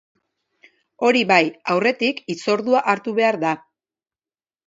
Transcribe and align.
Hori 1.09 1.21
bai, 1.31 1.43
aurretik 1.73 2.23
hitzordua 2.35 2.83
hartu 2.95 3.15
behar 3.19 3.37
da. 3.47 3.51